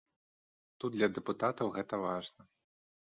[0.83, 2.41] Тут для дэпутатаў гэта важна.